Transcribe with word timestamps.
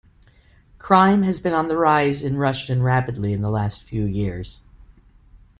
Crime 0.79 1.21
has 1.21 1.39
been 1.39 1.53
on 1.53 1.67
the 1.67 1.77
rise 1.77 2.23
in 2.23 2.37
Rushden 2.37 2.81
rapidly 2.81 3.33
in 3.33 3.41
the 3.41 3.51
last 3.51 3.83
few 3.83 4.03
years. 4.03 4.63